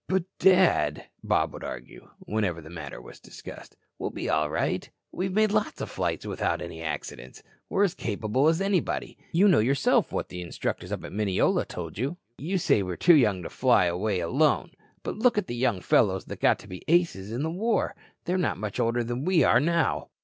"But, 0.07 0.23
Dad," 0.39 1.09
Bob 1.23 1.53
would 1.53 1.63
argue, 1.63 2.09
whenever 2.21 2.59
the 2.59 2.71
matter 2.71 2.99
was 2.99 3.19
discussed, 3.19 3.77
"we'll 3.99 4.09
be 4.09 4.29
all 4.31 4.49
right. 4.49 4.89
We've 5.11 5.31
made 5.31 5.51
lots 5.51 5.79
of 5.79 5.91
flights 5.91 6.25
without 6.25 6.59
any 6.59 6.81
accidents. 6.81 7.43
We're 7.69 7.83
as 7.83 7.93
capable 7.93 8.47
as 8.47 8.61
anybody. 8.61 9.15
You 9.31 9.47
know 9.47 9.59
yourself 9.59 10.11
what 10.11 10.29
the 10.29 10.41
instructors 10.41 10.91
up 10.91 11.03
at 11.03 11.13
Mineola 11.13 11.65
told 11.67 11.99
you. 11.99 12.17
You 12.39 12.57
say 12.57 12.81
we 12.81 12.93
are 12.93 12.97
too 12.97 13.13
young 13.13 13.43
to 13.43 13.49
fly 13.51 13.85
away 13.85 14.21
alone. 14.21 14.71
But 15.03 15.19
look 15.19 15.37
at 15.37 15.45
the 15.45 15.55
young 15.55 15.81
fellows 15.81 16.25
that 16.25 16.39
got 16.41 16.57
to 16.57 16.67
be 16.67 16.81
'aces' 16.87 17.31
in 17.31 17.43
the 17.43 17.51
War! 17.51 17.93
Not 18.27 18.57
much 18.57 18.79
older 18.79 19.03
than 19.03 19.23
we 19.23 19.43
are 19.43 19.59
now." 19.59 20.09